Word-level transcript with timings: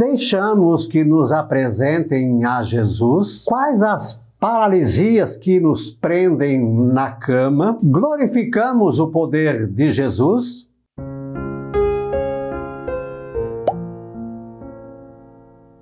Deixamos 0.00 0.86
que 0.86 1.04
nos 1.04 1.30
apresentem 1.30 2.42
a 2.42 2.62
Jesus 2.62 3.44
quais 3.44 3.82
as 3.82 4.18
paralisias 4.38 5.36
que 5.36 5.60
nos 5.60 5.90
prendem 5.90 6.58
na 6.66 7.12
cama. 7.12 7.78
Glorificamos 7.82 8.98
o 8.98 9.08
poder 9.08 9.66
de 9.66 9.92
Jesus. 9.92 10.66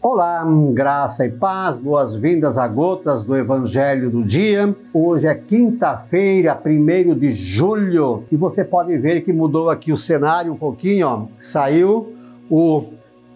Olá, 0.00 0.46
graça 0.72 1.26
e 1.26 1.32
paz, 1.32 1.76
boas-vindas 1.76 2.56
a 2.56 2.68
gotas 2.68 3.24
do 3.24 3.36
Evangelho 3.36 4.10
do 4.10 4.22
Dia. 4.22 4.76
Hoje 4.92 5.26
é 5.26 5.34
quinta-feira, 5.34 6.56
1 6.64 7.18
de 7.18 7.32
julho, 7.32 8.22
e 8.30 8.36
você 8.36 8.62
pode 8.62 8.96
ver 8.96 9.22
que 9.22 9.32
mudou 9.32 9.68
aqui 9.68 9.90
o 9.90 9.96
cenário 9.96 10.52
um 10.52 10.56
pouquinho, 10.56 11.08
ó. 11.08 11.22
Saiu 11.40 12.14
o 12.48 12.84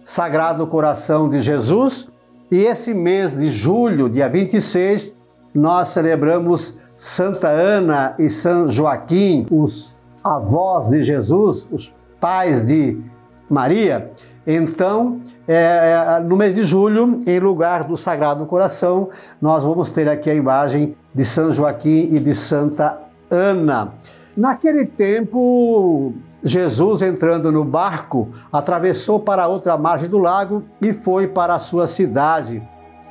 Sagrado 0.09 0.65
Coração 0.65 1.29
de 1.29 1.39
Jesus. 1.39 2.09
E 2.49 2.63
esse 2.63 2.95
mês 2.95 3.37
de 3.37 3.47
julho, 3.47 4.09
dia 4.09 4.27
26, 4.27 5.15
nós 5.53 5.89
celebramos 5.89 6.79
Santa 6.95 7.47
Ana 7.47 8.15
e 8.17 8.27
São 8.27 8.67
Joaquim, 8.67 9.45
os 9.51 9.95
avós 10.23 10.89
de 10.89 11.03
Jesus, 11.03 11.69
os 11.71 11.93
pais 12.19 12.65
de 12.65 12.99
Maria. 13.47 14.11
Então, 14.47 15.21
é, 15.47 16.17
é, 16.17 16.19
no 16.21 16.35
mês 16.35 16.55
de 16.55 16.63
julho, 16.63 17.21
em 17.27 17.39
lugar 17.39 17.83
do 17.83 17.95
Sagrado 17.95 18.43
Coração, 18.47 19.09
nós 19.39 19.61
vamos 19.61 19.91
ter 19.91 20.09
aqui 20.09 20.31
a 20.31 20.33
imagem 20.33 20.95
de 21.13 21.23
São 21.23 21.51
Joaquim 21.51 22.15
e 22.15 22.19
de 22.19 22.33
Santa 22.33 22.97
Ana. 23.29 23.93
Naquele 24.39 24.85
tempo, 24.85 26.13
Jesus, 26.41 27.01
entrando 27.01 27.51
no 27.51 27.65
barco, 27.65 28.29
atravessou 28.49 29.19
para 29.19 29.43
a 29.43 29.47
outra 29.49 29.77
margem 29.77 30.07
do 30.07 30.17
lago 30.17 30.63
e 30.81 30.93
foi 30.93 31.27
para 31.27 31.55
a 31.55 31.59
sua 31.59 31.87
cidade. 31.87 32.63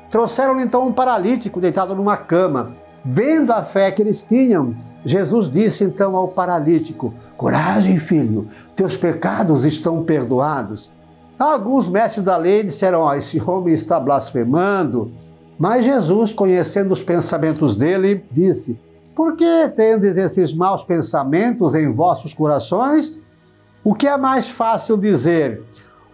Trouxeram 0.09 0.59
então 0.59 0.89
um 0.89 0.93
paralítico 0.93 1.61
deitado 1.61 1.95
numa 1.95 2.17
cama. 2.17 2.73
Vendo 3.05 3.53
a 3.53 3.63
fé 3.63 3.91
que 3.91 4.01
eles 4.01 4.25
tinham, 4.27 4.75
Jesus 5.05 5.51
disse 5.51 5.85
então 5.85 6.17
ao 6.17 6.29
paralítico: 6.29 7.13
Coragem, 7.37 7.99
filho, 7.99 8.49
teus 8.75 8.97
pecados 8.97 9.67
estão 9.67 10.05
perdoados. 10.05 10.91
Alguns 11.39 11.91
mestres 11.91 12.25
da 12.25 12.39
lei 12.39 12.63
disseram: 12.63 13.03
oh, 13.03 13.13
Esse 13.13 13.39
homem 13.39 13.75
está 13.75 14.01
blasfemando. 14.01 15.13
Mas 15.59 15.85
Jesus, 15.85 16.33
conhecendo 16.33 16.91
os 16.91 17.03
pensamentos 17.03 17.77
dele, 17.77 18.25
disse: 18.33 18.79
por 19.19 19.37
que 19.37 19.69
tendes 19.71 20.17
esses 20.17 20.55
maus 20.55 20.85
pensamentos 20.85 21.75
em 21.75 21.91
vossos 21.91 22.33
corações? 22.33 23.21
O 23.83 23.93
que 23.93 24.07
é 24.07 24.17
mais 24.17 24.49
fácil 24.49 24.97
dizer? 24.97 25.61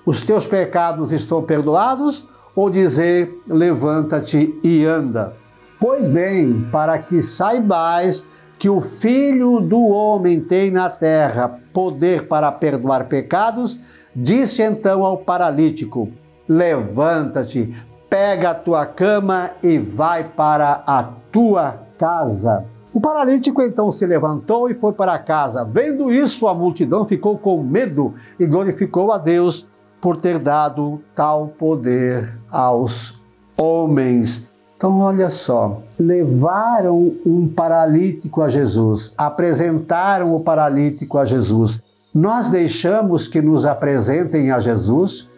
Os 0.07 0.23
teus 0.23 0.47
pecados 0.47 1.13
estão 1.13 1.43
perdoados? 1.43 2.27
Ou 2.57 2.71
dizer, 2.71 3.43
levanta-te 3.47 4.59
e 4.65 4.87
anda? 4.87 5.35
Pois 5.79 6.09
bem, 6.09 6.67
para 6.73 6.99
que 6.99 7.21
saibais 7.21 8.27
que 8.59 8.71
o 8.71 8.81
Filho 8.81 9.61
do 9.61 9.83
Homem 9.83 10.41
tem 10.41 10.71
na 10.71 10.89
terra 10.89 11.61
poder 11.75 12.27
para 12.27 12.51
perdoar 12.51 13.05
pecados, 13.05 13.79
disse 14.17 14.63
então 14.63 15.05
ao 15.05 15.19
paralítico: 15.19 16.09
Levanta-te, 16.49 17.71
pega 18.09 18.53
a 18.53 18.55
tua 18.55 18.87
cama 18.87 19.51
e 19.63 19.77
vai 19.77 20.25
para 20.25 20.83
a 20.87 21.03
tua 21.31 21.83
casa. 21.99 22.73
O 22.95 23.01
paralítico 23.01 23.61
então 23.61 23.91
se 23.91 24.07
levantou 24.07 24.71
e 24.71 24.75
foi 24.75 24.93
para 24.93 25.19
casa. 25.19 25.65
Vendo 25.65 26.13
isso, 26.13 26.47
a 26.47 26.55
multidão 26.55 27.05
ficou 27.05 27.37
com 27.37 27.61
medo 27.61 28.15
e 28.39 28.47
glorificou 28.47 29.11
a 29.11 29.19
Deus 29.19 29.67
por 30.01 30.17
ter 30.17 30.39
dado 30.39 31.03
tal 31.13 31.49
poder 31.49 32.39
aos 32.49 33.21
homens. 33.57 34.49
Então, 34.77 35.01
olha 35.01 35.29
só, 35.29 35.83
levaram 35.99 37.17
um 37.27 37.49
paralítico 37.49 38.41
a 38.43 38.49
Jesus, 38.49 39.13
apresentaram 39.19 40.33
o 40.33 40.41
paralítico 40.41 41.19
a 41.19 41.25
Jesus. 41.25 41.83
Nós 42.15 42.49
deixamos 42.49 43.27
que 43.27 43.43
nos 43.43 43.67
apresentem 43.67 44.53
a 44.53 44.61
Jesus? 44.61 45.29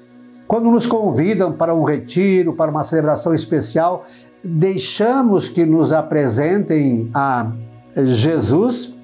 Quando 0.46 0.70
nos 0.70 0.86
convidam 0.86 1.52
para 1.52 1.74
um 1.74 1.84
retiro, 1.84 2.52
para 2.52 2.70
uma 2.70 2.84
celebração 2.84 3.34
especial, 3.34 4.04
deixamos 4.46 5.48
que 5.48 5.64
nos 5.66 5.92
apresentem 5.92 7.10
a 7.14 7.50
Jesus? 7.94 8.94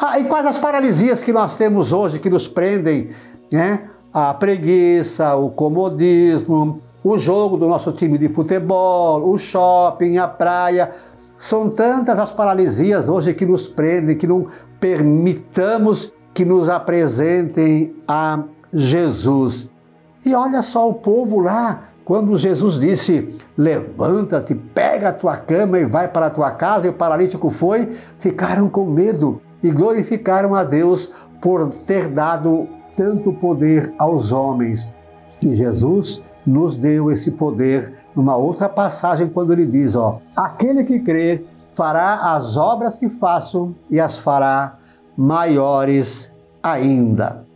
Ah, 0.00 0.18
e 0.18 0.24
quais 0.24 0.46
as 0.46 0.58
paralisias 0.58 1.22
que 1.22 1.32
nós 1.32 1.54
temos 1.54 1.92
hoje 1.92 2.18
que 2.18 2.30
nos 2.30 2.48
prendem? 2.48 3.10
Né? 3.50 3.88
A 4.12 4.34
preguiça, 4.34 5.36
o 5.36 5.50
comodismo, 5.50 6.78
o 7.04 7.18
jogo 7.18 7.56
do 7.56 7.68
nosso 7.68 7.92
time 7.92 8.16
de 8.16 8.28
futebol, 8.28 9.28
o 9.28 9.36
shopping, 9.36 10.18
a 10.18 10.28
praia. 10.28 10.90
São 11.36 11.68
tantas 11.68 12.18
as 12.18 12.30
paralisias 12.30 13.08
hoje 13.08 13.34
que 13.34 13.44
nos 13.44 13.66
prendem, 13.68 14.16
que 14.16 14.26
não 14.26 14.46
permitamos 14.78 16.12
que 16.32 16.44
nos 16.44 16.68
apresentem 16.68 17.94
a 18.06 18.44
Jesus. 18.72 19.70
E 20.24 20.34
olha 20.34 20.62
só 20.62 20.88
o 20.88 20.94
povo 20.94 21.40
lá, 21.40 21.88
quando 22.04 22.36
Jesus 22.36 22.80
disse: 22.80 23.36
Levanta-te, 23.56 24.54
pega 24.54 25.10
a 25.10 25.12
tua 25.12 25.36
cama 25.36 25.78
e 25.78 25.84
vai 25.84 26.08
para 26.08 26.26
a 26.26 26.30
tua 26.30 26.50
casa, 26.50 26.86
e 26.86 26.90
o 26.90 26.94
paralítico 26.94 27.48
foi, 27.50 27.86
ficaram 28.18 28.68
com 28.68 28.86
medo 28.86 29.40
e 29.62 29.70
glorificaram 29.70 30.54
a 30.54 30.64
Deus 30.64 31.12
por 31.40 31.70
ter 31.70 32.08
dado 32.08 32.68
tanto 32.96 33.32
poder 33.32 33.92
aos 33.98 34.32
homens. 34.32 34.92
E 35.40 35.54
Jesus 35.54 36.22
nos 36.46 36.76
deu 36.76 37.10
esse 37.10 37.30
poder 37.30 37.94
numa 38.14 38.36
outra 38.36 38.68
passagem, 38.68 39.28
quando 39.28 39.52
ele 39.52 39.66
diz: 39.66 39.94
Ó, 39.94 40.20
aquele 40.34 40.84
que 40.84 41.00
crer 41.00 41.46
fará 41.72 42.34
as 42.34 42.56
obras 42.56 42.96
que 42.96 43.08
faço 43.08 43.74
e 43.88 43.98
as 43.98 44.18
fará 44.18 44.78
maiores 45.16 46.32
ainda. 46.62 47.46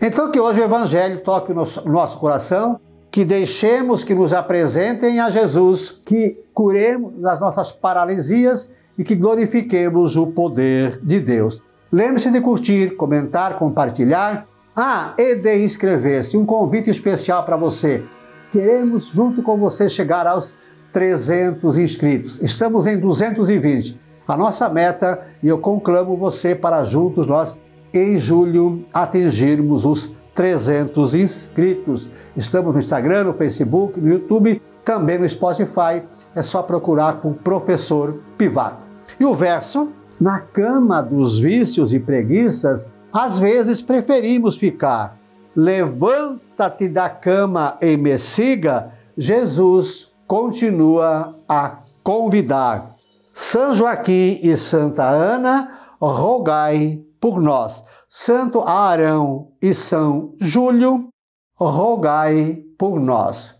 Então, 0.00 0.30
que 0.30 0.40
hoje 0.40 0.60
o 0.60 0.64
Evangelho 0.64 1.20
toque 1.22 1.52
o 1.52 1.54
nosso, 1.54 1.88
nosso 1.88 2.18
coração 2.18 2.80
que 3.10 3.24
deixemos 3.24 4.04
que 4.04 4.14
nos 4.14 4.32
apresentem 4.32 5.18
a 5.20 5.30
Jesus, 5.30 6.00
que 6.04 6.38
curemos 6.54 7.12
das 7.20 7.40
nossas 7.40 7.72
paralisias 7.72 8.72
e 8.96 9.02
que 9.02 9.16
glorifiquemos 9.16 10.16
o 10.16 10.28
poder 10.28 10.98
de 11.02 11.18
Deus. 11.20 11.60
Lembre-se 11.92 12.30
de 12.30 12.40
curtir, 12.40 12.96
comentar, 12.96 13.58
compartilhar. 13.58 14.46
Ah, 14.76 15.14
e 15.18 15.34
de 15.34 15.64
inscrever-se. 15.64 16.36
Um 16.36 16.46
convite 16.46 16.88
especial 16.88 17.44
para 17.44 17.56
você. 17.56 18.04
Queremos, 18.52 19.06
junto 19.06 19.42
com 19.42 19.56
você, 19.58 19.88
chegar 19.88 20.26
aos 20.26 20.54
300 20.92 21.78
inscritos. 21.78 22.40
Estamos 22.40 22.86
em 22.86 22.98
220. 22.98 23.98
A 24.26 24.36
nossa 24.36 24.68
meta, 24.68 25.26
e 25.42 25.48
eu 25.48 25.58
conclamo 25.58 26.16
você 26.16 26.54
para 26.54 26.84
juntos 26.84 27.26
nós, 27.26 27.58
em 27.92 28.16
julho, 28.16 28.84
atingirmos 28.92 29.84
os 29.84 30.14
300 30.40 31.14
inscritos. 31.14 32.08
Estamos 32.34 32.72
no 32.72 32.78
Instagram, 32.80 33.24
no 33.24 33.34
Facebook, 33.34 34.00
no 34.00 34.08
YouTube, 34.08 34.62
também 34.82 35.18
no 35.18 35.28
Spotify. 35.28 36.02
É 36.34 36.42
só 36.42 36.62
procurar 36.62 37.16
por 37.20 37.34
Professor 37.34 38.18
Pivato. 38.38 38.78
E 39.18 39.24
o 39.26 39.34
verso: 39.34 39.90
Na 40.18 40.38
cama 40.38 41.02
dos 41.02 41.38
vícios 41.38 41.92
e 41.92 42.00
preguiças, 42.00 42.90
às 43.12 43.38
vezes 43.38 43.82
preferimos 43.82 44.56
ficar. 44.56 45.18
Levanta-te 45.54 46.88
da 46.88 47.10
cama 47.10 47.76
e 47.82 47.98
me 47.98 48.18
siga. 48.18 48.92
Jesus 49.18 50.10
continua 50.26 51.34
a 51.46 51.80
convidar. 52.02 52.96
São 53.30 53.74
Joaquim 53.74 54.40
e 54.42 54.56
Santa 54.56 55.04
Ana, 55.04 55.70
rogai 56.00 57.02
por 57.20 57.42
nós. 57.42 57.84
Santo 58.12 58.62
Arão 58.62 59.52
e 59.62 59.72
São 59.72 60.34
Júlio, 60.40 61.10
rogai 61.54 62.60
por 62.76 62.98
nós. 62.98 63.54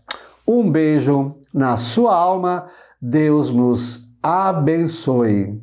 Um 0.45 0.69
beijo 0.69 1.37
na 1.53 1.77
sua 1.77 2.13
alma, 2.13 2.67
Deus 3.01 3.53
nos 3.53 4.09
abençoe. 4.21 5.57